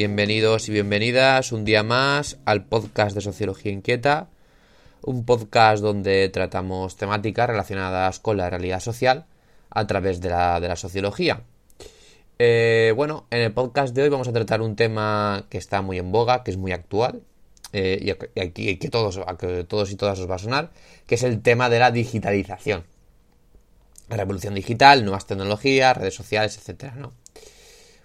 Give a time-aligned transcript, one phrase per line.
[0.00, 4.30] Bienvenidos y bienvenidas un día más al podcast de Sociología Inquieta,
[5.02, 9.26] un podcast donde tratamos temáticas relacionadas con la realidad social
[9.68, 11.42] a través de la, sociología.
[12.38, 15.98] Eh, bueno, en el podcast de hoy vamos a tratar un tema que está muy
[15.98, 17.20] en boga, que es muy actual,
[17.74, 20.70] eh, y, aquí, que, todos, que todos y todas os va a sonar,
[21.06, 22.84] que es el tema de la digitalización.
[24.08, 27.12] La revolución digital, nuevas tecnologías, redes sociales, etcétera, ¿no?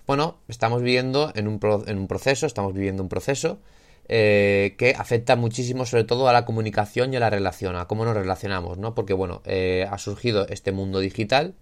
[0.08, 3.60] Bueno, estamos viviendo en un, en un proceso, estamos viviendo un proceso
[4.08, 8.06] eh, que afecta muchísimo sobre todo a la comunicación y a la relación, a cómo
[8.06, 8.94] nos relacionamos, ¿no?
[8.94, 11.56] Porque bueno, eh, ha surgido este mundo digital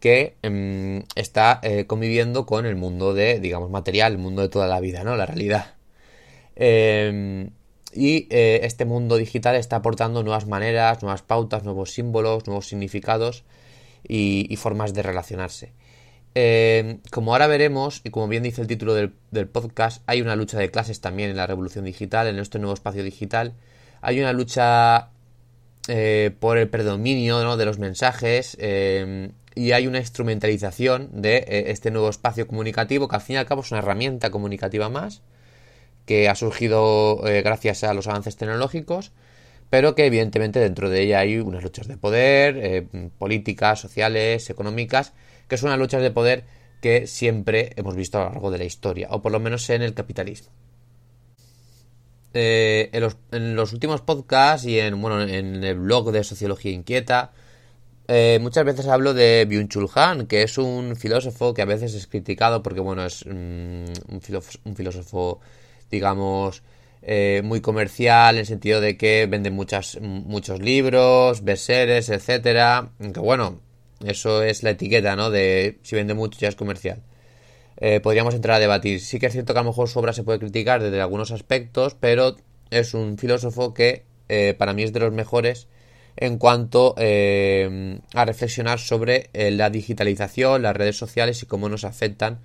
[0.00, 4.66] que em, está eh, conviviendo con el mundo de, digamos, material, el mundo de toda
[4.66, 5.14] la vida, ¿no?
[5.16, 5.74] La realidad.
[6.56, 7.50] Em,
[7.92, 13.44] y este mundo digital está aportando nuevas maneras, nuevas pautas, nuevos símbolos, nuevos significados
[14.04, 15.72] y formas de relacionarse.
[16.34, 20.58] Eh, como ahora veremos, y como bien dice el título del, podcast, hay una lucha
[20.58, 23.54] de clases también en la revolución digital, en este nuevo espacio digital.
[24.00, 25.10] Hay una lucha
[25.88, 32.08] eh, por el predominio de los mensajes eh, y hay una instrumentalización de este nuevo
[32.08, 35.22] espacio comunicativo que al fin y al cabo es una herramienta comunicativa más
[36.06, 39.12] que ha surgido gracias a los avances tecnológicos
[39.70, 42.86] pero que evidentemente dentro de ella hay unas luchas de poder,
[43.18, 45.12] políticas, sociales, económicas,
[45.50, 46.44] que son las luchas de poder
[46.80, 49.82] que siempre hemos visto a lo largo de la historia, o por lo menos en
[49.82, 50.48] el capitalismo.
[52.32, 57.32] Eh, en, los, últimos podcasts y en, bueno, en el blog de Sociología Inquieta,
[58.06, 62.06] eh, muchas veces hablo de Byung-Chul Han, que es un filósofo que a veces es
[62.06, 65.40] criticado porque, bueno, es mm, un, filósofo,
[65.90, 66.62] digamos,
[67.02, 72.90] eh, muy comercial en el sentido de que vende muchas, muchos libros, bestsellers, etcétera.
[73.12, 73.60] Que bueno,
[74.04, 75.30] eso es la etiqueta, ¿no?
[75.30, 77.02] De si vende mucho ya es comercial.
[77.76, 79.00] Eh, podríamos entrar a debatir.
[79.00, 81.30] Sí que es cierto que a lo mejor su obra se puede criticar desde algunos
[81.30, 82.36] aspectos, pero
[82.70, 85.68] es un filósofo que eh, para mí es de los mejores
[86.16, 92.40] en cuanto eh, a reflexionar sobre la digitalización, las redes sociales y cómo nos afectan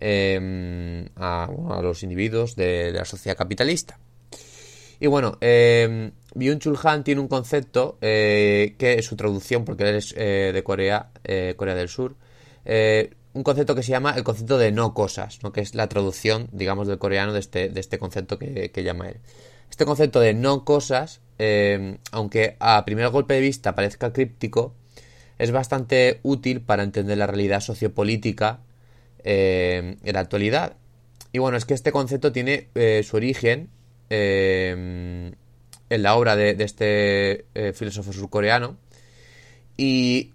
[0.00, 1.50] a,
[1.82, 3.98] los individuos de la sociedad capitalista.
[5.00, 9.96] Y bueno, eh, Byung-Chul Han tiene un concepto eh, que es su traducción, porque él
[9.96, 12.14] es eh, de Corea, eh, Corea del Sur,
[13.32, 16.88] un concepto que se llama el concepto de no cosas, que es la traducción, digamos,
[16.88, 19.18] del coreano de este, de este concepto que, que llama él.
[19.70, 21.20] Este concepto de no cosas,
[22.10, 24.74] aunque a primer golpe de vista parezca críptico,
[25.38, 28.60] es bastante útil para entender la realidad sociopolítica
[29.22, 30.76] en la actualidad.
[31.32, 32.68] Y bueno, es que este concepto tiene
[33.04, 33.70] su origen
[34.10, 35.32] eh,
[35.90, 38.78] en la obra de, este eh, filósofo surcoreano.
[39.76, 40.32] Y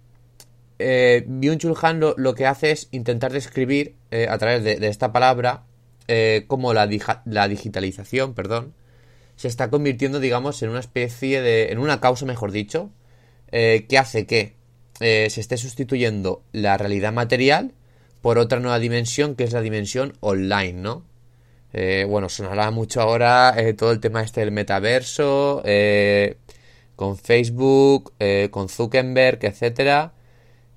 [0.78, 5.64] eh, Byung-Chul Han lo, que hace es intentar describir eh, a través de, esta palabra
[6.46, 6.88] cómo la,
[7.26, 8.76] la, digitalización, perdón,
[9.38, 12.92] se está convirtiendo, digamos, en una especie de, en una causa, mejor dicho,
[13.50, 14.54] que hace que
[15.00, 17.74] se esté sustituyendo la realidad material
[18.22, 21.04] por otra nueva dimensión que es la dimensión online, ¿no?
[21.78, 26.38] Eh, bueno, sonará mucho ahora eh, todo el tema este del metaverso, eh,
[26.96, 28.14] con Facebook,
[28.50, 30.14] con Zuckerberg, etcétera,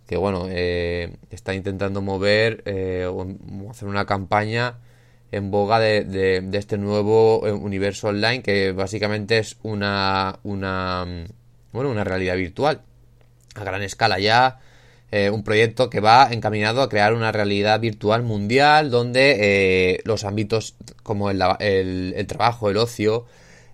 [0.09, 2.65] que bueno, está intentando mover
[3.09, 4.79] o hacer una campaña
[5.31, 11.07] en boga de, este nuevo universo online que básicamente es una, una,
[11.73, 12.83] bueno, una realidad virtual
[13.55, 14.59] a gran escala ya
[15.11, 19.37] eh, un proyecto que va encaminado a crear una realidad virtual mundial donde
[19.95, 21.39] eh, los ámbitos como el,
[22.27, 23.25] trabajo, el ocio,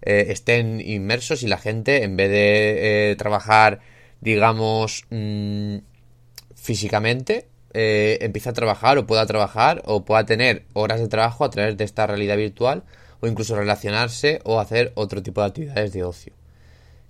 [0.02, 3.81] eh, estén inmersos y la gente, en vez de trabajar,
[4.20, 5.78] digamos, mm,
[6.54, 11.76] físicamente, empieza a trabajar o pueda trabajar o pueda tener horas de trabajo a través
[11.76, 12.84] de esta realidad virtual
[13.20, 16.32] o incluso relacionarse o hacer otro tipo de actividades de ocio.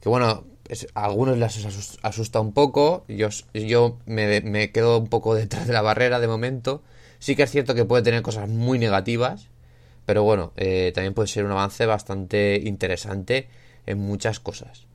[0.01, 0.45] Que bueno,
[0.95, 5.83] a algunos les asusta un poco, yo, yo me, quedo un poco detrás de la
[5.83, 6.83] barrera de momento,
[7.25, 9.49] Sí que es cierto que puede tener cosas muy negativas,
[10.05, 13.49] pero bueno, eh, también puede ser un avance bastante interesante
[13.87, 14.87] en muchas cosas.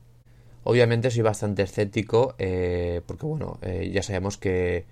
[0.63, 4.85] Obviamente soy bastante escéptico eh, porque bueno, eh, ya sabemos que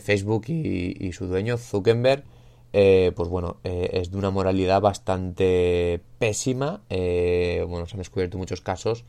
[0.00, 2.24] Facebook y, su dueño Zuckerberg
[2.72, 6.80] pues bueno, es de una moralidad bastante pésima.
[6.88, 9.04] bueno, se han descubierto muchos casos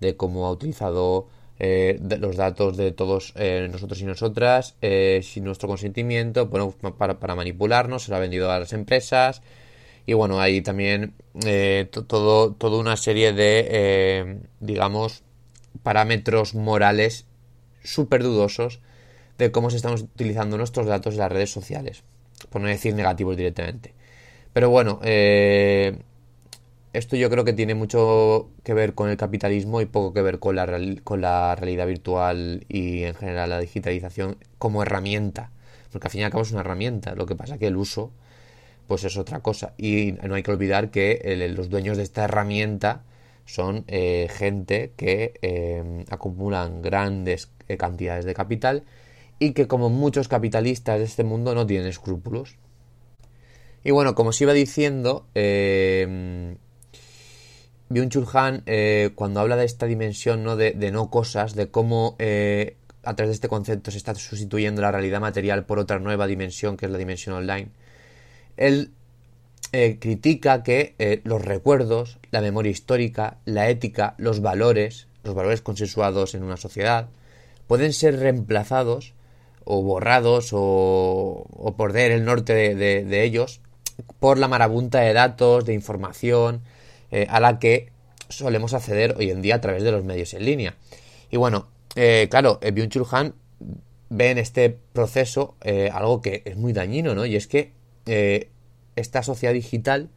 [0.00, 3.32] de cómo ha utilizado los datos de todos
[3.70, 4.74] nosotros y nosotras
[5.22, 9.40] sin nuestro consentimiento, bueno, para, para manipularnos, se lo ha vendido a las empresas,
[10.06, 11.14] y bueno, hay también
[11.46, 15.22] eh, todo, toda una serie de, eh, digamos,
[15.82, 17.26] parámetros morales
[17.82, 18.80] súper dudosos
[19.38, 22.02] de cómo se están utilizando nuestros datos en las redes sociales,
[22.50, 23.94] por no decir negativos directamente.
[24.52, 25.98] Pero bueno, eh,
[26.94, 30.38] esto yo creo que tiene mucho que ver con el capitalismo y poco que ver
[30.38, 30.66] con la,
[31.02, 35.50] con la realidad virtual y en general la digitalización como herramienta.
[35.90, 38.12] Porque al fin y al cabo es una herramienta, lo que pasa que el uso
[38.86, 39.74] pues es otra cosa.
[39.76, 43.02] Y no hay que olvidar que los dueños de esta herramienta
[43.44, 48.84] son eh, gente que eh, acumulan grandes eh, cantidades de capital
[49.38, 52.56] y que como muchos capitalistas de este mundo no tienen escrúpulos.
[53.82, 55.26] Y bueno, como os iba diciendo,
[57.90, 60.56] Byung-Chul Han, cuando habla de esta dimensión ¿no?
[60.56, 62.16] De, no cosas, de cómo
[63.04, 66.76] a través de este concepto se está sustituyendo la realidad material por otra nueva dimensión,
[66.76, 67.68] que es la dimensión online,
[68.56, 68.90] él
[69.72, 75.62] eh, critica que eh, los recuerdos, la memoria histórica, la ética, los valores, los valores
[75.62, 77.08] consensuados en una sociedad,
[77.66, 79.14] pueden ser reemplazados
[79.64, 83.60] o borrados o, o perder el norte de, ellos
[84.20, 86.62] por la marabunta de datos, de información
[87.10, 87.90] eh, a la que
[88.28, 90.76] solemos acceder hoy en día a través de los medios en línea.
[91.30, 93.34] Y bueno, claro, Byung-Chul Han
[94.08, 95.56] ve en este proceso
[95.92, 97.26] algo que es muy dañino, ¿no?
[97.26, 97.72] Y es que
[98.06, 98.50] eh,
[98.96, 100.08] esta sociedad digital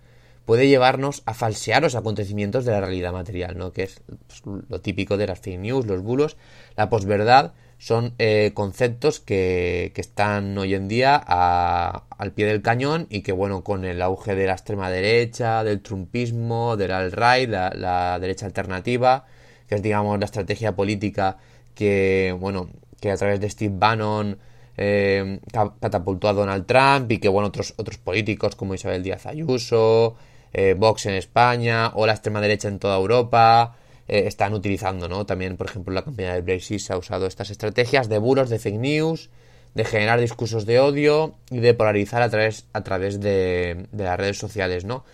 [0.45, 3.73] puede llevarnos a falsear los acontecimientos de la realidad material, ¿no?
[3.73, 6.37] que es pues, lo típico de las fake news, los bulos.
[6.75, 13.21] La posverdad son eh, conceptos que, están hoy en día al pie del cañón y
[13.21, 18.19] que, bueno, con el auge de la extrema derecha, del trumpismo, del alt-right, la, la,
[18.19, 19.25] derecha alternativa,
[19.68, 21.38] que es, digamos, la estrategia política
[21.75, 22.69] que, bueno,
[23.00, 24.38] que a través de Steve Bannon
[24.77, 25.39] eh,
[25.80, 30.15] catapultó a Donald Trump y que bueno otros otros políticos como Isabel Díaz Ayuso,
[30.53, 33.75] eh, Vox en España o la extrema derecha en toda Europa
[34.07, 35.25] eh, están utilizando, ¿no?
[35.25, 38.59] También, por ejemplo, la campaña del Brexit se ha usado estas estrategias de bulos, de
[38.59, 39.30] fake news,
[39.74, 44.38] de generar discursos de odio y de polarizar a través, a través de, las redes
[44.38, 45.06] sociales, ¿no?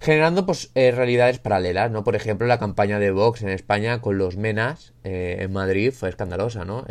[0.00, 2.04] Generando pues realidades paralelas, ¿no?
[2.04, 6.64] Por ejemplo, la campaña de Vox en España con los menas en Madrid fue escandalosa,
[6.64, 6.86] ¿no?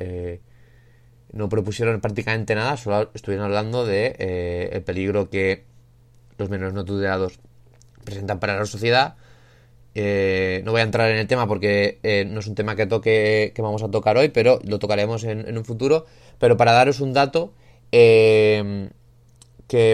[1.32, 5.66] no propusieron prácticamente nada, solo estuvieron hablando de eh, el peligro que
[6.38, 7.40] los menores no tutelados
[8.04, 9.16] presentan para la sociedad.
[9.96, 12.86] Eh, no voy a entrar en el tema porque eh, no es un tema que
[12.86, 16.06] toque que vamos a tocar hoy, pero lo tocaremos en, un futuro.
[16.38, 17.54] Pero para daros un dato,
[17.92, 18.90] que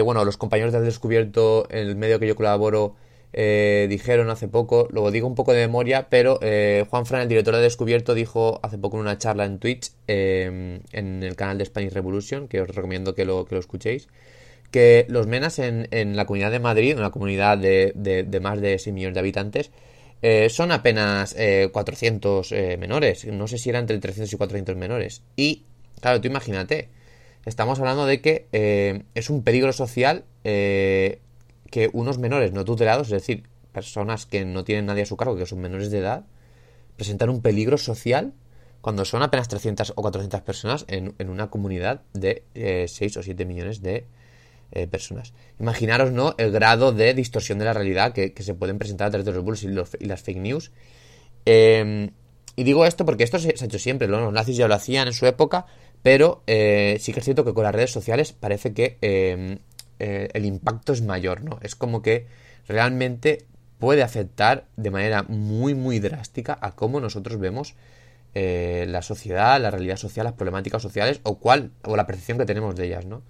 [0.04, 2.96] bueno, los compañeros del descubierto, en el medio que yo colaboro,
[3.38, 7.28] eh, dijeron hace poco, luego digo un poco de memoria, pero eh, Juan Fran, el
[7.28, 11.58] director de Descubierto, dijo hace poco en una charla en Twitch, eh, en el canal
[11.58, 14.08] de Spanish Revolution, que os recomiendo que lo, que lo escuchéis,
[14.70, 18.94] que los menas en, la comunidad de Madrid, una comunidad de, de, más de 6
[18.94, 19.70] millones de habitantes,
[20.48, 21.36] son apenas
[21.72, 25.22] 400 menores, no sé si eran entre 300 y 400 menores.
[25.36, 25.64] Y,
[26.00, 26.88] claro, tú imagínate,
[27.44, 33.44] estamos hablando de que es un peligro social que unos menores no tutelados, es decir,
[33.72, 36.24] personas que no tienen nadie a su cargo, que son menores de edad,
[36.96, 38.32] presentan un peligro social
[38.80, 43.44] cuando son apenas 300 o 400 personas en, una comunidad de 6 eh, o 7
[43.44, 44.06] millones de
[44.72, 45.32] eh, personas.
[45.60, 49.24] Imaginaros, ¿no?, el grado de distorsión de la realidad que, se pueden presentar a través
[49.24, 49.68] de los bulos y,
[50.06, 50.72] las fake news.
[51.44, 52.10] Em,
[52.56, 55.12] y digo esto porque esto se, ha hecho siempre, los nazis ya lo hacían en
[55.12, 55.66] su época,
[56.02, 59.58] pero eh, sí que es cierto que con las redes sociales parece que em,
[60.00, 61.60] eh, el impacto es mayor, ¿no?
[61.62, 62.26] Es como que
[62.66, 63.46] realmente
[63.78, 67.76] puede afectar de manera muy, muy drástica a cómo nosotros vemos
[68.34, 72.76] la sociedad, la realidad social, las problemáticas sociales o cuál, o la percepción que tenemos
[72.76, 73.22] de ellas, ¿no?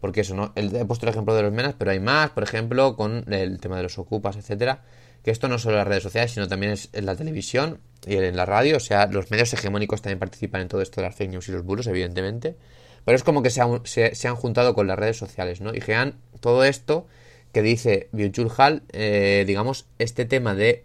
[0.00, 0.52] Porque eso, ¿no?
[0.54, 3.76] he puesto el ejemplo de los menas, pero hay más, por ejemplo, con el tema
[3.76, 4.82] de los ocupas, etcétera,
[5.24, 8.16] que esto no solo en las redes sociales, sino también es en la televisión y
[8.16, 11.16] en la radio, o sea, los medios hegemónicos también participan en todo esto de las
[11.16, 12.56] fake news y los bulos, evidentemente.
[13.04, 15.74] Pero es como que se han, juntado con las redes sociales, ¿no?
[15.74, 17.06] Y Gean, todo esto
[17.52, 18.50] que dice byung
[18.92, 20.84] eh, digamos, este tema de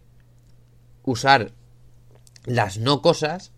[1.03, 1.51] usar
[2.45, 3.51] las no cosas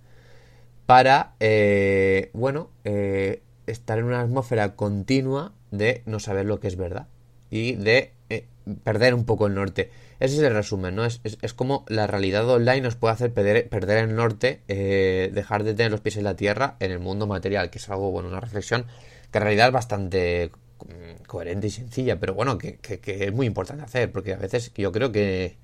[0.85, 6.75] para, eh, bueno, eh, estar en una atmósfera continua de no saber lo que es
[6.75, 7.07] verdad
[7.49, 8.45] y de eh,
[8.83, 9.91] perder un poco el norte.
[10.19, 11.05] Ese es el resumen, ¿no?
[11.05, 15.63] Es, es, como la realidad online nos puede hacer perder, perder el norte, eh, dejar
[15.63, 18.29] de tener los pies en la tierra en el mundo material, que es algo, bueno,
[18.29, 18.85] una reflexión
[19.31, 23.83] que en realidad es bastante mm, coherente y sencilla, pero bueno, que, es muy importante
[23.83, 25.57] hacer, porque a veces yo creo que,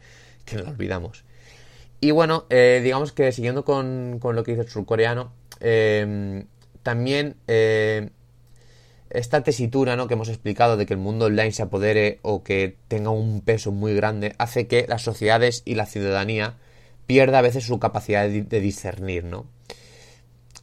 [0.46, 1.24] que nos olvidamos.
[2.02, 6.46] Y bueno, eh, digamos que siguiendo con, con, lo que dice el surcoreano, eh,
[6.84, 7.36] también
[9.14, 10.08] esta tesitura ¿no?
[10.08, 13.72] que hemos explicado de que el mundo online se apodere o que tenga un peso
[13.72, 16.58] muy grande hace que las sociedades y la ciudadanía
[17.08, 19.26] pierda a veces su capacidad de, discernir.
[19.26, 19.46] ¿no?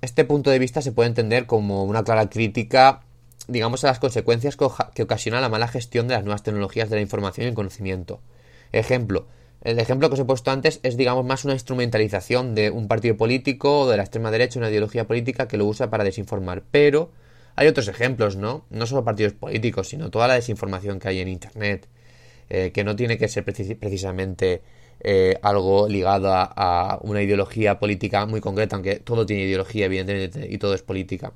[0.00, 3.02] Este punto de vista se puede entender como una clara crítica,
[3.48, 7.02] digamos, a las consecuencias que, ocasiona la mala gestión de las nuevas tecnologías de la
[7.02, 8.20] información y el conocimiento.
[8.72, 9.26] Ejemplo,
[9.62, 13.16] el ejemplo que os he puesto antes es, digamos, más una instrumentalización de un partido
[13.16, 16.62] político o de la extrema derecha, una ideología política que lo usa para desinformar.
[16.70, 17.10] Pero
[17.56, 18.66] hay otros ejemplos, ¿no?
[18.70, 21.88] No solo partidos políticos, sino toda la desinformación que hay en Internet,
[22.48, 24.62] eh, que no tiene que ser precisamente
[25.00, 30.58] eh, algo ligado a, una ideología política muy concreta, aunque todo tiene ideología, evidentemente, y
[30.58, 31.32] todo es política.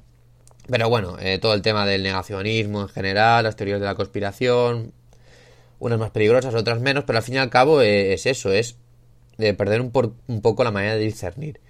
[0.68, 4.92] Pero bueno, eh, todo el tema del negacionismo en general, las teorías de la conspiración,
[5.82, 8.76] unas más peligrosas, otras menos, pero al fin y al cabo es eso, es
[9.38, 11.60] de perder un, poco la manera de discernir.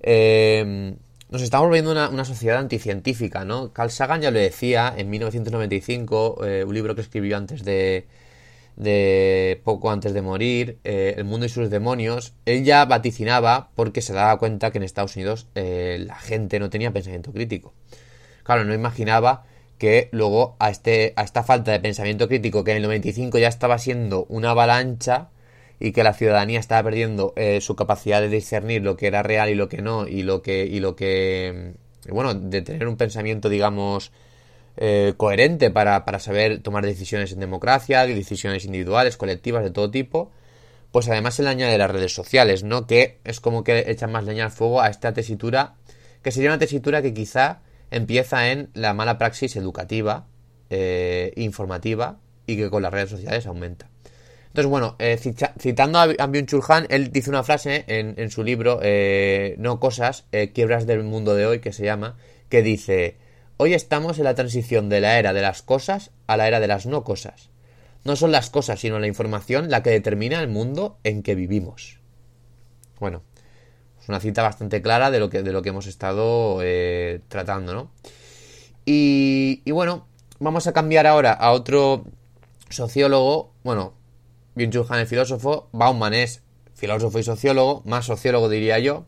[0.00, 0.94] Eh,
[1.30, 3.72] nos estamos volviendo una, sociedad anticientífica, ¿no?
[3.72, 8.06] Carl Sagan ya lo decía en 1995, eh, un libro que escribió antes de,
[8.76, 14.00] de poco antes de morir, eh, El mundo y sus demonios, él ya vaticinaba porque
[14.00, 17.74] se daba cuenta que en Estados Unidos eh, la gente no tenía pensamiento crítico.
[18.44, 19.44] Claro, no imaginaba
[19.78, 23.48] que luego a, este, a esta falta de pensamiento crítico que en el 95 ya
[23.48, 25.30] estaba siendo una avalancha,
[25.80, 29.48] y que la ciudadanía estaba perdiendo eh, su capacidad de discernir lo que era real
[29.48, 31.74] y lo que no y lo que y lo que
[32.06, 34.12] mm, bueno de tener un pensamiento digamos
[34.76, 40.30] eh, coherente para, para, saber tomar decisiones en democracia decisiones individuales colectivas de todo tipo
[40.90, 44.24] pues además se le añade las redes sociales no que es como que echan más
[44.24, 45.74] leña al fuego a esta tesitura
[46.22, 50.26] que sería una tesitura que quizá empieza en la mala praxis educativa
[50.70, 53.88] eh, informativa y que con las redes sociales aumenta
[54.58, 55.18] entonces, bueno, eh,
[55.58, 60.50] citando a Byung-Chul Han, él dice una frase en, su libro, eh, No Cosas, eh,
[60.52, 62.16] Quiebras del Mundo de Hoy, que se llama,
[62.48, 63.18] que dice,
[63.56, 66.66] Hoy estamos en la transición de la era de las cosas a la era de
[66.66, 67.50] las no cosas.
[68.04, 72.00] No son las cosas, sino la información la que determina el mundo en que vivimos.
[72.98, 73.22] Bueno,
[74.08, 76.60] una cita bastante clara de lo que, de lo que hemos estado
[77.28, 77.90] tratando, ¿no?
[78.90, 80.06] Y, bueno,
[80.38, 82.06] vamos a cambiar ahora a otro
[82.70, 83.92] sociólogo, bueno,
[84.56, 89.04] Han es filósofo, Bauman es filósofo y sociólogo, más sociólogo diría yo,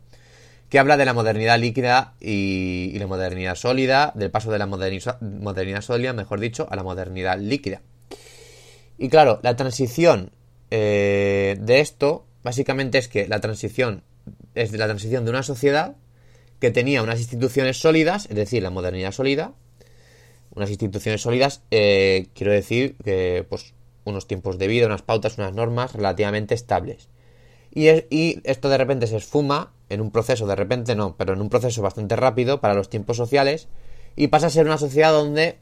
[0.68, 5.80] que habla de la modernidad líquida y, la modernidad sólida, del paso de la modernidad
[5.80, 7.80] sólida, mejor dicho, a la modernidad líquida.
[8.98, 10.30] Y claro, la transición
[10.70, 14.02] eh, de esto, básicamente es que la transición
[14.54, 15.96] es la transición de una sociedad
[16.58, 19.52] que tenía unas instituciones sólidas, es decir, la modernidad sólida,
[20.54, 25.54] unas instituciones sólidas, eh, quiero decir que pues unos tiempos de vida, unas pautas, unas
[25.54, 27.08] normas relativamente estables.
[27.72, 27.86] Y,
[28.44, 31.82] esto de repente se esfuma en un proceso, de repente no, pero en un proceso
[31.82, 33.68] bastante rápido para los tiempos sociales
[34.16, 35.58] y pasa a ser una sociedad donde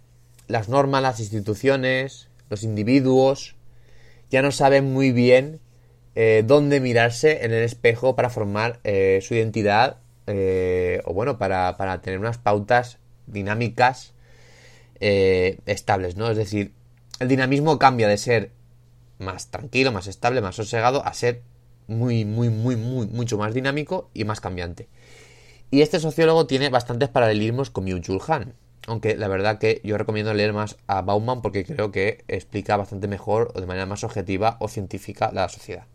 [0.46, 3.56] las normas, las instituciones, los individuos
[4.30, 5.60] ya no saben muy bien
[6.20, 11.76] eh, dónde mirarse en el espejo para formar eh, su identidad eh, o bueno, para,
[11.76, 12.98] para, tener unas pautas
[13.28, 14.14] dinámicas
[14.98, 16.28] estables, ¿no?
[16.28, 16.72] Es decir,
[17.20, 18.50] el dinamismo cambia de ser
[19.20, 21.42] más tranquilo, más estable, más sosegado, a ser
[21.86, 24.88] muy, muy, muy, muy, mucho más dinámico y más cambiante.
[25.70, 28.54] Y este sociólogo tiene bastantes paralelismos con Byung-Chul Han,
[28.88, 33.06] aunque la verdad que yo recomiendo leer más a Bauman porque creo que explica bastante
[33.06, 35.86] mejor o de manera más objetiva o científica la sociedad.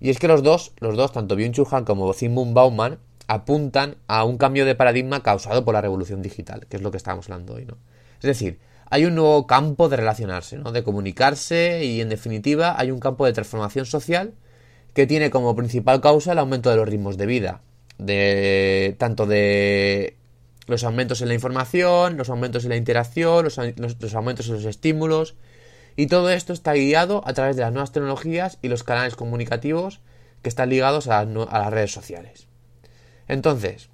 [0.00, 4.24] Y es que los dos, los dos, tanto Byung-Chul Han como Zygmunt Bauman, apuntan a
[4.24, 7.54] un cambio de paradigma causado por la revolución digital, que es lo que estábamos hablando
[7.54, 7.76] hoy, ¿no?
[8.16, 8.58] Es decir,
[8.90, 10.72] hay un nuevo campo de relacionarse, ¿no?
[10.72, 14.34] de comunicarse y en definitiva hay un campo de transformación social
[14.94, 17.62] que tiene como principal causa el aumento de los ritmos de vida,
[17.98, 20.16] de tanto de
[20.66, 23.58] los aumentos en la información, los aumentos en la interacción, los,
[24.14, 25.36] aumentos en los estímulos
[25.96, 30.00] y todo esto está guiado a través de las nuevas tecnologías y los canales comunicativos
[30.42, 32.46] que están ligados a las redes sociales.
[33.28, 33.90] Entonces,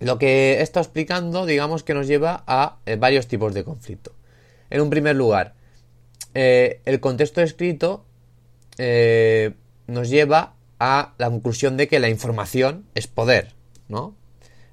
[0.00, 4.12] lo que he estado explicando, digamos que nos lleva a eh, varios tipos de conflicto.
[4.70, 5.54] En un primer lugar,
[6.34, 8.04] eh, el contexto escrito
[8.78, 9.52] eh,
[9.86, 13.54] nos lleva a la conclusión de que la información es poder,
[13.88, 14.14] ¿no?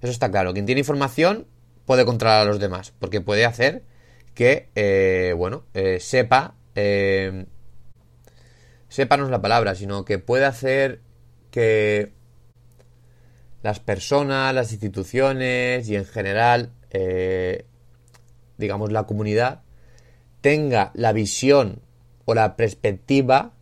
[0.02, 0.54] Eso está claro.
[0.54, 1.46] Quien tiene información
[1.86, 3.84] puede controlar a los demás, porque puede hacer
[4.38, 7.48] que, eh, bueno, eh, sepa, eh,
[8.88, 11.02] sepa no es la palabra, sino que puede hacer
[11.50, 12.14] que
[13.64, 16.72] las personas, las instituciones y en general,
[18.60, 19.64] digamos, la comunidad
[20.42, 21.82] tenga la visión
[22.26, 23.54] o la perspectiva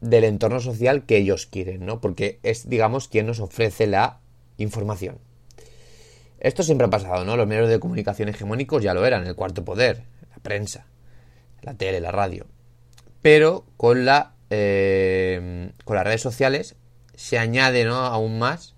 [0.00, 2.00] del entorno social que ellos quieren, ¿no?
[2.00, 4.18] Porque es, digamos, quien nos ofrece la
[4.56, 5.25] información.
[6.38, 7.36] Esto siempre ha pasado, ¿no?
[7.36, 10.86] Los medios de comunicación hegemónicos ya lo eran, el cuarto poder, la prensa,
[11.62, 12.46] la tele, la radio.
[13.22, 16.76] Pero con la eh, con las redes sociales
[17.14, 17.96] se añade, ¿no?
[17.96, 18.74] Aún más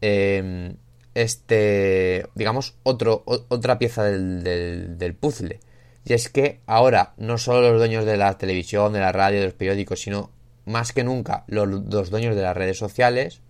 [0.00, 0.74] eh,
[1.14, 5.60] este, digamos, otro, otra pieza del, del puzzle.
[6.04, 9.46] Y es que ahora no solo los dueños de la televisión, de la radio, de
[9.46, 10.30] los periódicos, sino
[10.64, 13.40] más que nunca los, dueños de las redes sociales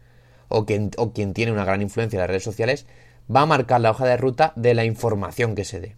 [0.48, 2.86] o quien, o quien tiene una gran influencia en las redes sociales
[3.34, 5.96] va a marcar la hoja de ruta de la información que se dé.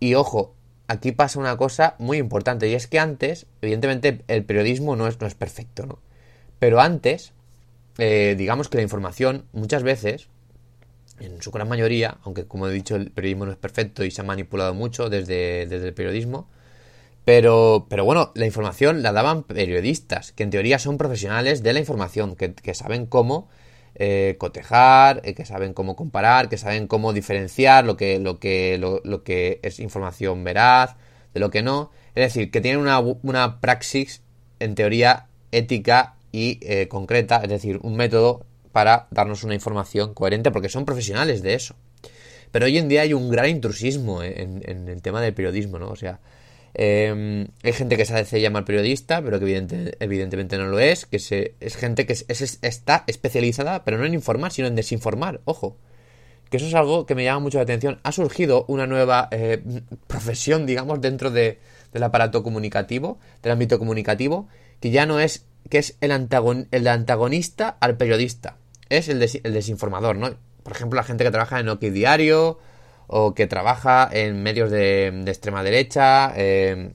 [0.00, 0.54] Y ojo,
[0.86, 5.20] aquí pasa una cosa muy importante y es que antes, evidentemente el periodismo no es,
[5.20, 5.98] no es perfecto, ¿no?
[6.58, 7.32] Pero antes,
[7.98, 10.28] eh, digamos que la información muchas veces,
[11.20, 14.20] en su gran mayoría, aunque como he dicho el periodismo no es perfecto y se
[14.20, 16.48] ha manipulado mucho desde, desde el periodismo,
[17.28, 21.80] pero, pero bueno, la información la daban periodistas, que en teoría son profesionales de la
[21.80, 23.50] información, que, saben cómo
[23.94, 28.78] eh, cotejar, eh, que saben cómo comparar, que saben cómo diferenciar lo que, lo que,
[28.78, 30.96] lo, que es información veraz
[31.34, 31.90] de lo que no.
[32.14, 34.22] Es decir, que tienen una, una praxis,
[34.60, 40.50] en teoría, ética y eh, concreta, es decir, un método para darnos una información coherente,
[40.50, 41.74] porque son profesionales de eso.
[42.50, 45.88] Pero hoy en día hay un gran intrusismo en, en el tema del periodismo, ¿no?
[45.88, 46.20] O sea,
[46.74, 51.06] Em, hay gente que se hace llamar periodista, pero que evidentemente no lo es.
[51.06, 55.40] Que se, es gente que está especializada, pero no en informar, sino en desinformar.
[55.44, 55.76] Ojo.
[56.50, 58.00] Que eso es algo que me llama mucho la atención.
[58.02, 59.62] Ha surgido una nueva eh,
[60.06, 61.58] profesión, digamos, dentro del
[62.02, 64.48] aparato comunicativo, del ámbito comunicativo,
[64.80, 68.56] que ya no es, que es el, antagonista al periodista.
[68.88, 70.30] Es el, desinformador, ¿no?
[70.62, 72.58] Por ejemplo, la gente que trabaja en OK Diario
[73.08, 76.32] o que trabaja en medios de, extrema derecha.
[76.36, 76.92] Eh,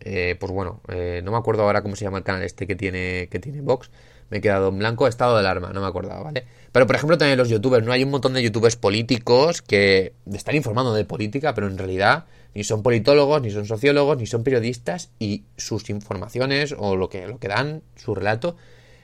[0.00, 2.76] eh, pues bueno, eh, no me acuerdo ahora cómo se llama el canal este que
[2.76, 3.90] tiene, que tiene Vox.
[4.30, 6.44] Me he quedado en blanco, estado de alarma, no me acordaba, ¿vale?
[6.72, 7.92] Pero por ejemplo también los youtubers, ¿no?
[7.92, 12.24] Hay un montón de youtubers políticos que están informando de política, pero en realidad
[12.54, 17.26] ni son politólogos, ni son sociólogos, ni son periodistas y sus informaciones o lo que,
[17.26, 18.56] lo que dan, su relato,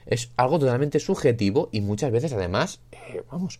[0.05, 2.81] es algo totalmente subjetivo y muchas veces además,
[3.31, 3.59] vamos,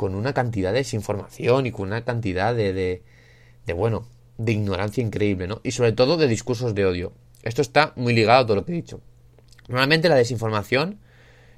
[0.00, 4.08] con una cantidad de desinformación y con una cantidad de, de, bueno,
[4.38, 5.60] de ignorancia increíble, ¿no?
[5.62, 7.12] Y sobre todo de discursos de odio.
[7.42, 9.02] Esto está muy ligado a todo lo que he dicho.
[9.68, 11.00] Normalmente la desinformación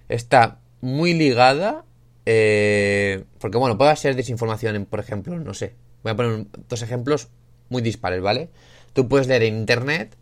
[0.09, 1.85] está muy ligada,
[2.27, 6.83] eh, porque bueno, puede ser desinformación, en, por ejemplo, no sé, voy a poner dos
[6.83, 7.29] ejemplos
[7.69, 8.49] muy dispares, ¿vale?
[8.93, 10.17] Tú puedes leer en internet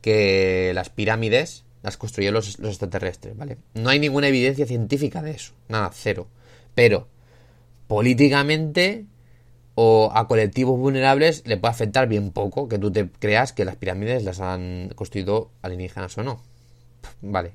[0.00, 3.58] que las pirámides las construyeron los, los extraterrestres, ¿vale?
[3.74, 6.26] No hay ninguna evidencia científica de eso, nada, cero.
[6.74, 7.08] Pero
[7.86, 9.06] políticamente
[9.74, 13.76] o a colectivos vulnerables le puede afectar bien poco que tú te creas que las
[13.76, 16.42] pirámides las han construido alienígenas o no.
[17.20, 17.52] Vale.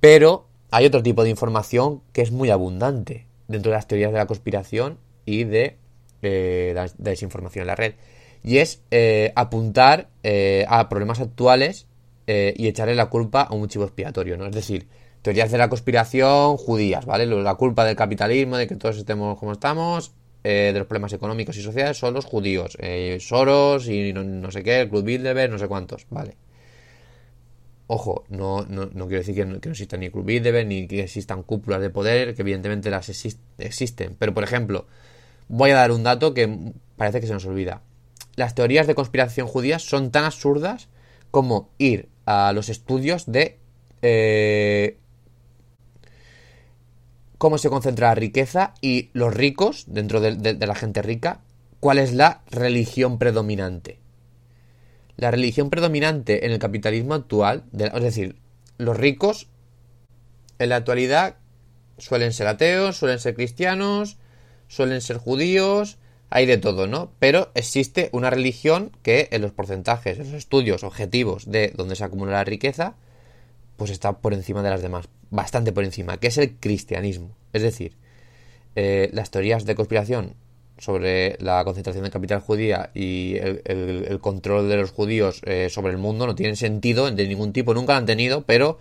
[0.00, 4.18] Pero hay otro tipo de información que es muy abundante dentro de las teorías de
[4.18, 5.76] la conspiración y de,
[6.22, 7.94] eh, desinformación en la red.
[8.42, 11.86] Y es eh, apuntar eh, a problemas actuales
[12.28, 14.46] y echarle la culpa a un chivo expiatorio, ¿no?
[14.46, 14.88] Es decir,
[15.26, 17.26] teorías de la conspiración judías, ¿vale?
[17.26, 20.12] La culpa del capitalismo, de que todos estemos como estamos,
[20.44, 22.78] eh, de los problemas económicos y sociales son los judíos.
[22.78, 26.36] Eh, Soros y no, sé qué, el Club Bilderberg, no sé cuántos, ¿vale?
[27.88, 31.42] Ojo, no, no, quiero decir que no, que exista ni Club Bilderberg ni que existan
[31.42, 33.08] cúpulas de poder, que evidentemente las
[33.58, 34.14] existen.
[34.16, 34.86] Pero, por ejemplo,
[35.48, 37.82] voy a dar un dato que parece que se nos olvida.
[38.36, 40.88] Las teorías de conspiración judías son tan absurdas
[41.32, 43.58] como ir a los estudios de
[44.02, 44.98] eh,
[47.38, 51.40] cómo se concentra la riqueza y los ricos, dentro de, la gente rica,
[51.80, 53.98] cuál es la religión predominante.
[55.16, 58.36] La religión predominante en el capitalismo actual, es decir,
[58.78, 59.48] los ricos
[60.58, 61.36] en la actualidad
[61.98, 64.18] suelen ser ateos, suelen ser cristianos,
[64.68, 67.12] suelen ser judíos, hay de todo, ¿no?
[67.18, 72.04] Pero existe una religión que en los porcentajes, en los estudios objetivos de donde se
[72.04, 72.96] acumula la riqueza,
[73.76, 77.30] pues está por encima de las demás, bastante por encima, que es el cristianismo.
[77.52, 77.96] Es decir,
[78.74, 80.34] eh, las teorías de conspiración
[80.78, 85.98] sobre la concentración de capital judía y el, control de los judíos eh, sobre el
[85.98, 88.78] mundo no tienen sentido de ningún tipo, nunca lo han tenido, pero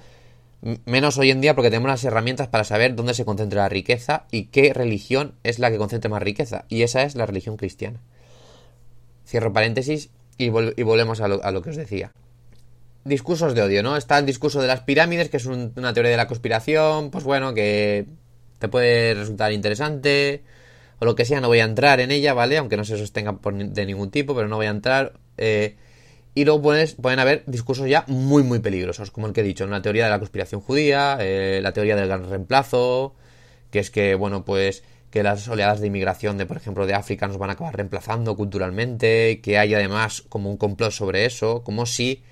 [0.86, 4.26] menos hoy en día porque tenemos las herramientas para saber dónde se concentra la riqueza
[4.32, 8.02] y qué religión es la que concentra más riqueza, y esa es la religión cristiana.
[9.26, 12.12] Cierro paréntesis y, volvemos a lo, que os decía.
[13.08, 13.98] Discursos de odio, ¿no?
[13.98, 17.54] Está el discurso de las pirámides, que es una teoría de la conspiración, pues bueno,
[17.54, 18.08] que
[18.58, 20.42] te puede resultar interesante,
[20.98, 22.58] o lo que sea, no voy a entrar en ella, ¿vale?
[22.58, 25.20] Aunque no se sostenga de ningún tipo, pero no voy a entrar.
[25.38, 25.76] Eh,
[26.34, 26.64] y luego
[27.00, 30.10] pueden haber discursos ya muy, muy peligrosos, como el que he dicho, una teoría de
[30.10, 33.14] la conspiración judía, eh, la teoría del gran reemplazo,
[33.70, 37.28] que es que, bueno, pues que las oleadas de inmigración de, por ejemplo, de África
[37.28, 41.86] nos van a acabar reemplazando culturalmente, que hay además como un complot sobre eso, como
[41.86, 42.24] si...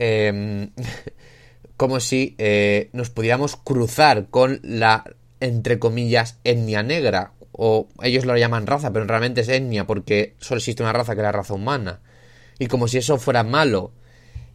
[0.00, 0.70] Em,
[1.76, 5.04] como si eh, nos pudiéramos cruzar con la,
[5.40, 10.58] entre comillas, etnia negra, o ellos lo llaman raza, pero realmente es etnia porque solo
[10.58, 12.00] existe una raza que es la raza humana
[12.58, 13.92] y como si eso fuera malo.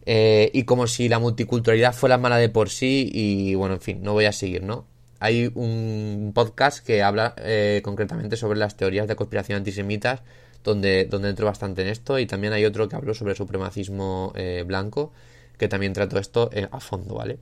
[0.06, 4.02] Eh, y como si la multiculturalidad fuera mala de por sí y bueno, en fin,
[4.02, 4.86] no voy a seguir, ¿no?
[5.18, 10.20] Hay un podcast que habla eh, concretamente sobre las teorías de conspiración antisemitas
[10.62, 14.32] donde, donde entro bastante en esto y también hay otro que habló sobre el supremacismo
[14.36, 15.12] eh, blanco
[15.58, 17.38] que también trato esto a fondo, ¿vale?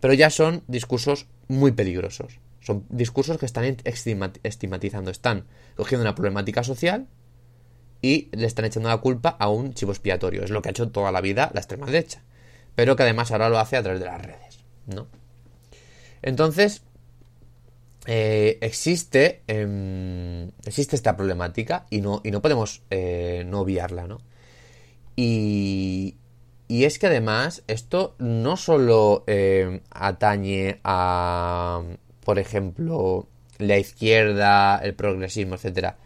[0.00, 2.40] Pero ya son discursos muy peligrosos.
[2.60, 5.44] Son discursos que están estigmatizando, están
[5.76, 7.06] cogiendo una problemática social
[8.02, 10.44] y le están echando la culpa a un chivo expiatorio.
[10.44, 12.22] Es lo que ha hecho toda la vida la extrema derecha.
[12.74, 14.60] Pero que además ahora lo hace a través de las redes.
[14.86, 15.06] ¿no?
[16.22, 16.82] Entonces,
[18.06, 24.06] eh, existe, em, existe esta problemática y no, y no podemos eh, no obviarla.
[24.06, 24.20] ¿no?
[25.16, 26.16] Y,
[26.70, 31.82] y es que además esto no solo em, atañe a,
[32.24, 33.26] por ejemplo,
[33.58, 35.96] la izquierda, el progresismo, etcétera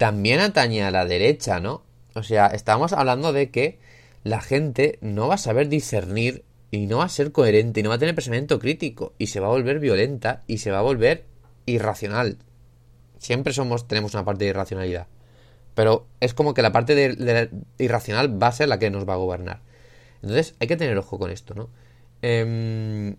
[0.00, 1.82] también atañe a la derecha, ¿no?
[2.14, 3.78] O sea, estamos hablando de que
[4.24, 7.90] la gente no va a saber discernir y no va a ser coherente y no
[7.90, 10.82] va a tener pensamiento crítico y se va a volver violenta y se va a
[10.82, 11.26] volver
[11.66, 12.38] irracional.
[13.18, 15.06] Siempre somos tenemos una parte de irracionalidad,
[15.74, 19.12] pero es como que la parte de, irracional va a ser la que nos va
[19.12, 19.60] a gobernar.
[20.22, 21.70] Entonces hay que tener ojo con esto, ¿no?
[22.22, 23.16] Em,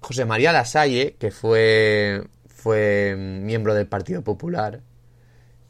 [0.00, 2.22] José María Lasalle, que fue
[2.66, 4.80] fue miembro del Partido Popular,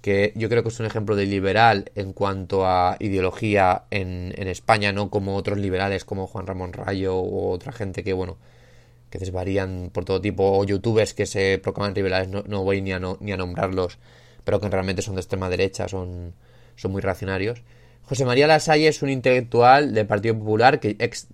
[0.00, 4.92] que yo creo que es un ejemplo de liberal en cuanto a ideología en, España,
[4.92, 8.38] no como otros liberales como Juan Ramón Rayo o otra gente que, bueno,
[9.10, 13.00] que desvarían por todo tipo, o youtubers que se proclaman liberales, no, voy ni a,
[13.20, 13.98] ni a nombrarlos,
[14.44, 16.32] pero que realmente son de extrema derecha, son,
[16.76, 17.62] son muy reaccionarios.
[18.06, 21.26] José María Lasalle es un intelectual del Partido Popular, que ex,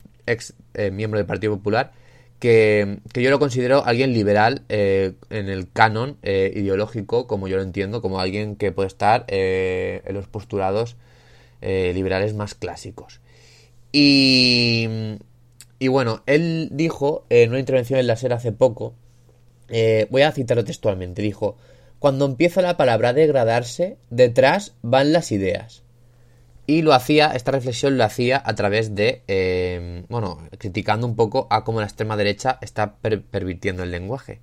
[0.72, 1.92] eh, miembro del Partido Popular,
[2.38, 7.62] que, yo lo considero alguien liberal eh, en el canon eh, ideológico, como yo lo
[7.62, 10.96] entiendo, como alguien que puede estar en los postulados
[11.60, 13.20] liberales más clásicos.
[13.92, 14.88] Y,
[15.78, 18.94] y, bueno, él dijo en una intervención en la SER hace poco,
[20.10, 21.56] voy a citarlo textualmente, dijo,
[21.98, 25.81] cuando empieza la palabra degradarse, detrás van las ideas.
[26.66, 31.48] Y lo hacía, esta reflexión lo hacía a través de, eh, bueno, criticando un poco
[31.50, 34.40] a cómo la extrema derecha está pervirtiendo el lenguaje.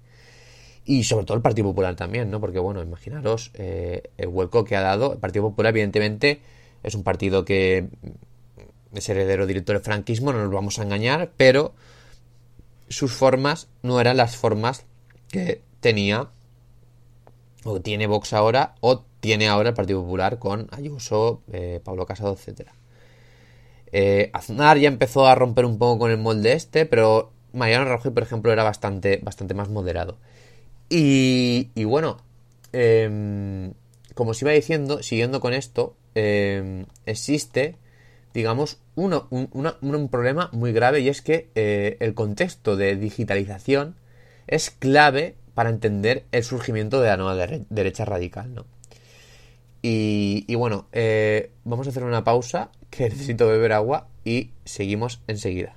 [0.86, 2.42] Y sobre todo el Partido Popular también, ¿no?
[2.42, 5.14] Porque, bueno, imaginaros eh, el hueco que ha dado.
[5.14, 6.42] El Partido Popular, evidentemente,
[6.84, 7.88] es un partido que
[8.94, 11.74] es heredero director del franquismo, no nos vamos a engañar, pero
[12.90, 14.86] sus formas no eran las formas
[15.30, 16.30] que tenía
[17.64, 22.34] o tiene Vox ahora o tiene ahora el Partido Popular con Ayuso, eh, Pablo Casado,
[22.34, 22.70] etc.
[23.92, 28.12] Eh, Aznar ya empezó a romper un poco con el molde este, pero Mariano Rajoy,
[28.12, 30.18] por ejemplo, era bastante, bastante más moderado.
[30.90, 32.18] Y, bueno,
[32.74, 33.74] em,
[34.16, 37.76] como os iba diciendo, siguiendo con esto, em, existe,
[38.34, 39.50] digamos, uno, un,
[39.82, 43.96] un, problema muy grave y es que eh, el contexto de digitalización
[44.48, 48.66] es clave para entender el surgimiento de la nueva derecha radical, ¿no?
[49.82, 55.76] Y, bueno, eh, vamos a hacer una pausa, que necesito beber agua y seguimos enseguida.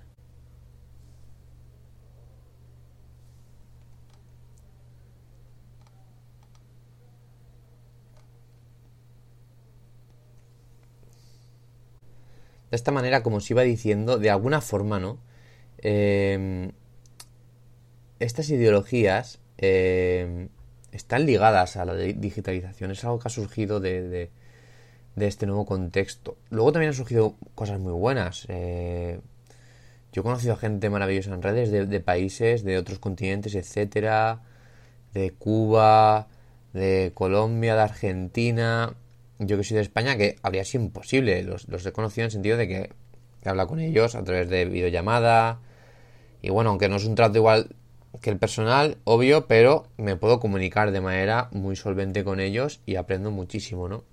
[12.71, 15.19] De esta manera, como os iba diciendo, de alguna forma, ¿no?
[15.79, 16.73] Eh,
[18.19, 20.49] estas ideologías eh,
[20.93, 22.91] están ligadas a la digitalización.
[22.91, 24.31] Es algo que ha surgido de,
[25.17, 26.37] este nuevo contexto.
[26.51, 28.47] Luego también han surgido cosas muy buenas.
[28.49, 29.21] Eh,
[30.13, 34.43] yo he conocido a gente maravillosa en redes de, países, de otros continentes, etcétera,
[35.15, 36.29] de Cuba,
[36.75, 38.95] de Colombia, de Argentina.
[39.39, 41.43] Yo que soy de España, que habría sido imposible.
[41.43, 42.91] Los, los he conocido en el sentido de que
[43.43, 45.61] he hablado con ellos a través de videollamada.
[46.43, 47.75] Y bueno, aunque no es un trato igual
[48.21, 52.97] que el personal, obvio, pero me puedo comunicar de manera muy solvente con ellos y
[52.97, 54.05] aprendo muchísimo, ¿no?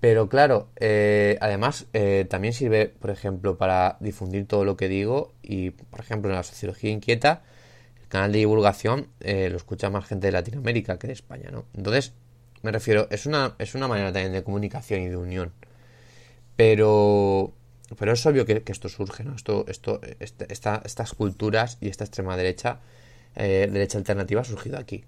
[0.00, 5.32] Pero claro, eh, además eh, también sirve, por ejemplo, para difundir todo lo que digo
[5.42, 7.42] y, por ejemplo, en la sociología inquieta,
[8.00, 11.66] el canal de divulgación lo escucha más gente de Latinoamérica que de España, ¿no?
[11.74, 12.14] Entonces,
[12.62, 15.52] me refiero, es una, es una manera también de comunicación y de unión.
[16.56, 17.52] Pero,
[17.98, 19.34] pero es obvio que, esto surge, ¿no?
[19.34, 22.80] Esto, esto, este, estas culturas y esta extrema derecha,
[23.36, 25.04] eh, derecha alternativa ha surgido aquí.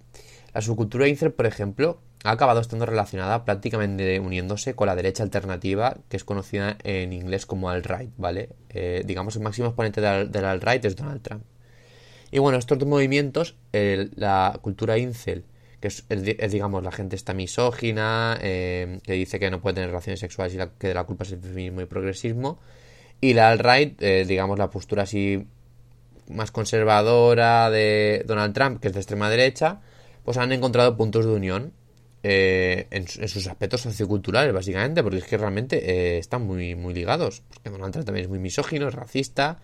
[0.55, 5.97] La subcultura incel, por ejemplo, ha acabado estando relacionada prácticamente uniéndose con la derecha alternativa,
[6.09, 8.51] que es conocida en inglés como alt-right, ¿vale?
[8.68, 11.45] Eh, digamos, el máximo exponente del, alt-right es Donald Trump.
[12.31, 15.45] Y bueno, estos dos movimientos, la cultura incel
[15.83, 20.21] que es, digamos, la gente está misógina, eh, que dice que no puede tener relaciones
[20.21, 22.61] sexuales y que la culpa es el feminismo y progresismo.
[23.21, 25.45] Y la alt-right, eh, digamos, la postura así
[26.29, 29.81] más conservadora de Donald Trump, que es de extrema derecha,
[30.25, 31.73] pues han encontrado puntos de unión
[32.23, 37.42] eh, en, sus aspectos socioculturales, básicamente, porque es que realmente están muy, muy ligados.
[37.49, 39.59] Porque Donald Trump también es muy misógino, es racista,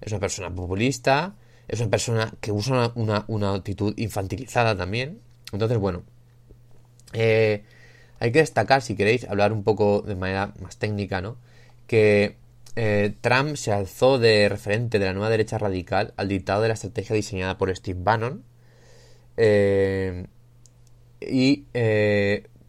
[0.00, 1.34] es una persona populista,
[1.68, 5.20] es una persona que usa una, una actitud infantilizada también.
[5.52, 6.02] Entonces, bueno,
[7.12, 7.64] eh,
[8.18, 11.36] hay que destacar, si queréis, hablar un poco de manera más técnica, ¿no?
[11.86, 12.36] Que
[12.76, 16.74] eh, Trump se alzó de referente de la nueva derecha radical al dictado de la
[16.74, 18.44] estrategia diseñada por Steve Bannon.
[19.36, 20.26] Eh,
[21.20, 21.64] y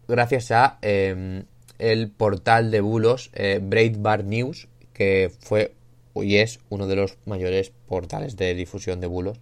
[0.07, 5.73] gracias a el portal de bulos Breitbart News, que fue
[6.15, 9.39] y es uno de los mayores portales de difusión de bulos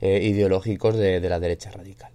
[0.00, 2.10] ideológicos de la derecha radical.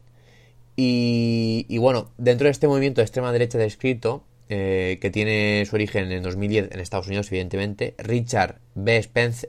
[0.81, 6.09] Y, bueno, dentro de este movimiento de extrema derecha descrito, eh, que tiene su origen
[6.09, 8.95] en 2010 en Estados Unidos, evidentemente, Richard B.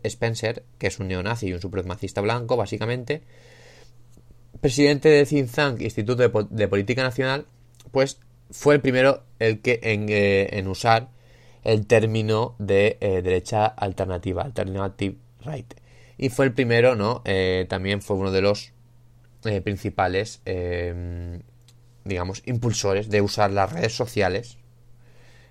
[0.03, 3.23] Spencer, que es un neonazi y un supremacista blanco, básicamente,
[4.61, 7.47] presidente de think tank Instituto de, Política Nacional,
[7.93, 8.19] pues
[8.51, 11.11] fue el primero el que en, eh, usar
[11.62, 15.14] el término de eh, derecha alternativa, alternative
[15.45, 15.75] right.
[16.19, 17.23] Y fue el primero, ¿no?
[17.69, 18.73] también fue uno de los
[19.44, 21.40] eh, principales, eh,
[22.05, 24.59] digamos, impulsores de usar las redes sociales.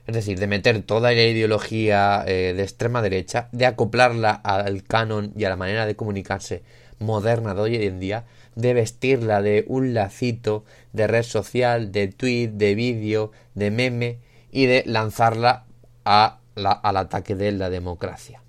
[0.08, 5.34] Es decir, de meter toda la ideología eh, de extrema derecha, de acoplarla al canon
[5.36, 6.64] y a la manera de comunicarse
[7.00, 8.26] moderna de hoy en día,
[8.56, 14.20] de vestirla de un lacito de red social, de tweet, de vídeo, de meme
[14.52, 15.66] y de lanzarla
[16.06, 18.42] a al ataque de la democracia.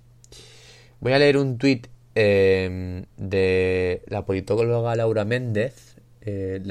[0.99, 5.95] Voy a leer un tweet Em, de la politóloga Laura Méndez.
[6.21, 6.61] Eh,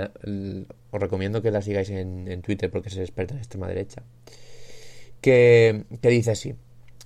[0.91, 4.03] os recomiendo que la sigáis en, Twitter porque es experta en extrema derecha.
[5.21, 6.55] Que, dice así: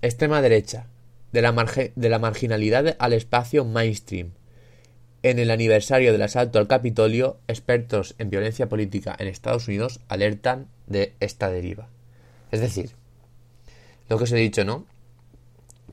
[0.02, 0.88] Extrema derecha,
[1.32, 1.52] de la,
[1.94, 4.32] de la marginalidad al espacio mainstream.
[5.22, 10.68] En el aniversario del asalto al Capitolio, expertos en violencia política en Estados Unidos alertan
[10.86, 11.88] de esta deriva.
[12.50, 12.90] Es decir,
[14.08, 14.86] lo que os he dicho, ¿no?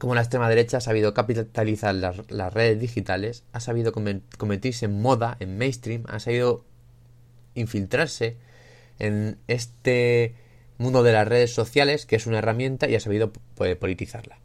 [0.02, 5.38] Como la extrema derecha ha sabido capitalizar las, redes digitales, ha sabido convertirse en moda,
[5.40, 6.66] en mainstream, ha sabido
[7.54, 8.38] infiltrarse
[8.98, 10.34] en este
[10.80, 13.32] mundo de las redes sociales, que es una herramienta, y ha sabido
[13.80, 14.40] politizarla.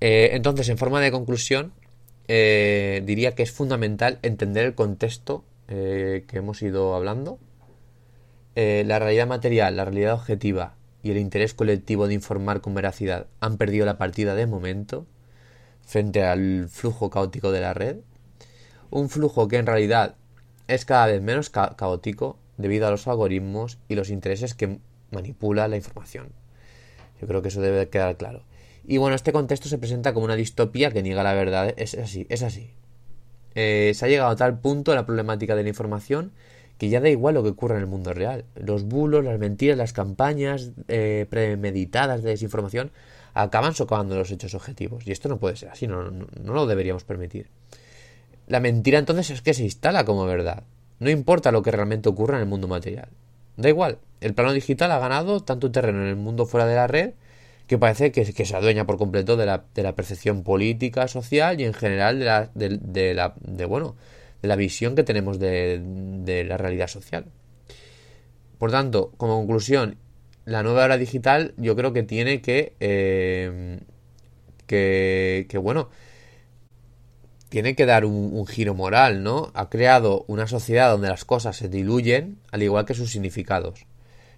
[0.00, 1.72] Eh, entonces, en forma de conclusión,
[2.28, 7.40] eh, diría que es fundamental entender el contexto eh, que hemos ido hablando,
[8.54, 13.58] la realidad material, la realidad objetiva, y el interés colectivo de informar con veracidad han
[13.58, 15.06] perdido la partida de momento
[15.86, 17.98] frente al flujo caótico de la red.
[18.90, 20.16] Un flujo que en realidad
[20.66, 24.78] es cada vez menos caótico debido a los algoritmos y los intereses que
[25.10, 26.32] manipula la información.
[27.20, 28.42] Yo creo que eso debe quedar claro.
[28.86, 31.74] Y bueno, este contexto se presenta como una distopía que niega la verdad.
[31.76, 32.70] Es así, es así.
[33.54, 36.32] Eh, se ha llegado a tal punto la problemática de la información
[36.78, 38.44] que ya da igual lo que ocurra en el mundo real.
[38.54, 42.90] Los bulos, las mentiras, las campañas eh, premeditadas de desinformación
[43.32, 45.06] acaban socavando los hechos objetivos.
[45.06, 47.48] Y esto no puede ser así, no, no, lo deberíamos permitir.
[48.46, 50.64] La mentira entonces es que se instala como verdad.
[50.98, 53.08] No importa lo que realmente ocurra en el mundo material.
[53.56, 56.86] Da igual, el plano digital ha ganado tanto terreno en el mundo fuera de la
[56.86, 57.12] red
[57.66, 61.64] que parece que, se adueña por completo de la, de la percepción política, social y
[61.64, 63.96] en general de la, de la de, bueno,
[64.46, 67.26] la visión que tenemos de, la realidad social.
[68.58, 69.96] Por tanto, como conclusión,
[70.44, 73.80] la nueva era digital yo creo que tiene que, eh,
[74.66, 75.90] que, bueno,
[77.48, 79.50] tiene que dar un, giro moral, ¿no?
[79.54, 83.86] Ha creado una sociedad donde las cosas se diluyen, al igual que sus significados.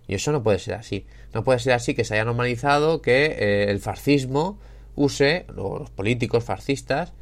[0.09, 1.07] Y eso no puede ser así.
[1.35, 4.59] No puede ser así que se haya normalizado que eh, el fascismo
[4.95, 7.13] use, los políticos fascistas,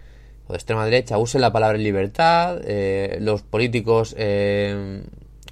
[0.47, 5.03] o de extrema derecha usen la palabra libertad, eh, los políticos eh,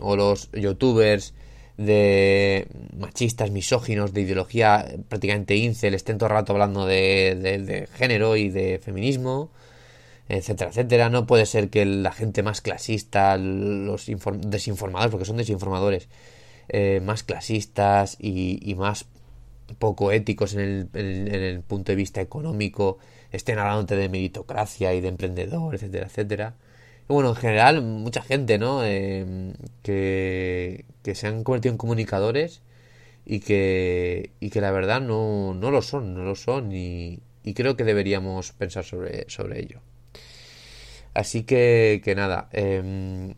[0.00, 1.34] o los youtubers
[1.78, 8.36] de machistas, misóginos, de ideología prácticamente incel, estén todo el rato hablando de, de género
[8.36, 9.50] y de feminismo,
[10.28, 11.08] etcétera, etcétera.
[11.08, 16.08] No puede ser que la gente más clasista, los desinformadores, porque son desinformadores,
[16.68, 19.06] eh, más clasistas y, más
[19.78, 22.98] poco éticos en el, en el, punto de vista económico,
[23.32, 26.54] estén hablando de meritocracia y de emprendedor, etcétera, etcétera.
[27.08, 28.84] Y bueno, en general, mucha gente, ¿no?
[28.84, 32.62] Eh, que, que se han convertido en comunicadores
[33.26, 37.54] y que, y que la verdad no, no lo son, no lo son y, y
[37.54, 39.80] creo que deberíamos pensar sobre, sobre ello.
[41.14, 43.34] Así que, que nada, em,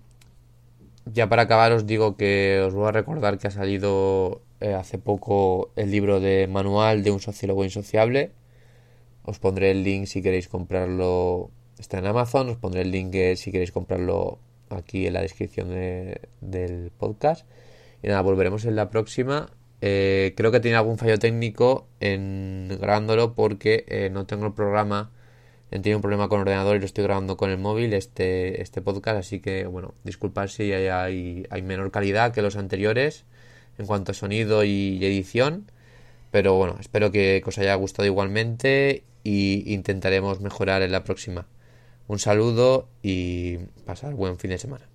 [1.06, 4.98] ya para acabar os digo que os voy a recordar que ha salido eh, hace
[4.98, 8.30] poco el libro de manual de un sociólogo insociable.
[9.24, 11.50] Os pondré el link si queréis comprarlo.
[11.78, 12.48] Está en Amazon.
[12.50, 14.38] Os pondré el link eh, si queréis comprarlo
[14.70, 17.46] aquí en la descripción del podcast.
[18.02, 19.50] Y nada, volveremos en la próxima.
[19.80, 25.10] Eh, creo que tiene algún fallo técnico en grabándolo porque no tengo el programa
[25.74, 28.62] he tenido un problema con el ordenador y lo estoy grabando con el móvil este,
[28.62, 33.24] este podcast, así que bueno, disculpad si hay, hay, menor calidad que los anteriores
[33.76, 35.68] en cuanto a sonido y edición,
[36.30, 41.48] pero bueno, espero que os haya gustado igualmente y intentaremos mejorar en la próxima.
[42.06, 43.56] Un saludo y
[43.86, 44.86] pasar buen fin de semana.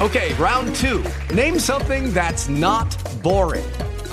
[0.00, 1.02] Okay, round two.
[1.34, 3.64] Name something that's not boring.